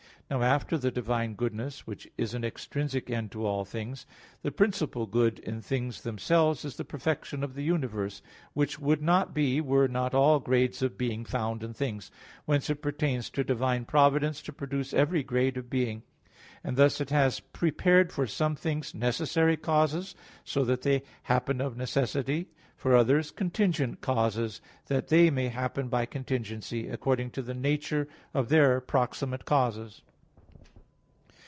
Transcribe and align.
Now 0.31 0.43
after 0.43 0.77
the 0.77 0.91
divine 0.91 1.33
goodness, 1.35 1.85
which 1.85 2.09
is 2.17 2.33
an 2.33 2.45
extrinsic 2.45 3.09
end 3.09 3.33
to 3.33 3.45
all 3.45 3.65
things, 3.65 4.05
the 4.43 4.49
principal 4.51 5.05
good 5.05 5.39
in 5.39 5.59
things 5.61 6.03
themselves 6.03 6.63
is 6.63 6.77
the 6.77 6.85
perfection 6.85 7.43
of 7.43 7.53
the 7.53 7.63
universe; 7.65 8.21
which 8.53 8.79
would 8.79 9.01
not 9.01 9.33
be, 9.33 9.59
were 9.59 9.89
not 9.89 10.13
all 10.13 10.39
grades 10.39 10.81
of 10.81 10.97
being 10.97 11.25
found 11.25 11.63
in 11.65 11.73
things. 11.73 12.11
Whence 12.45 12.69
it 12.69 12.81
pertains 12.81 13.29
to 13.31 13.43
divine 13.43 13.83
providence 13.83 14.41
to 14.43 14.53
produce 14.53 14.93
every 14.93 15.21
grade 15.21 15.57
of 15.57 15.69
being. 15.69 16.01
And 16.63 16.77
thus 16.77 17.01
it 17.01 17.09
has 17.09 17.41
prepared 17.41 18.13
for 18.13 18.25
some 18.25 18.55
things 18.55 18.95
necessary 18.95 19.57
causes, 19.57 20.15
so 20.45 20.63
that 20.63 20.83
they 20.83 21.03
happen 21.23 21.59
of 21.59 21.75
necessity; 21.75 22.47
for 22.77 22.95
others 22.95 23.31
contingent 23.31 23.99
causes, 23.99 24.61
that 24.85 25.09
they 25.09 25.29
may 25.29 25.49
happen 25.49 25.89
by 25.89 26.05
contingency, 26.05 26.87
according 26.87 27.31
to 27.31 27.41
the 27.41 27.53
nature 27.53 28.07
of 28.33 28.47
their 28.47 28.79
proximate 28.79 29.43
causes. 29.43 30.03